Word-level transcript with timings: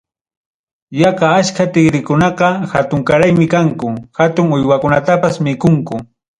Yaqa 0.99 1.29
achka 1.41 1.65
tigrikunaqa 1.75 2.49
hatunkaraymi 2.73 3.47
kanku, 3.55 3.87
hatun 4.19 4.45
uywakunatapas 4.59 5.35
mikunku. 5.47 5.95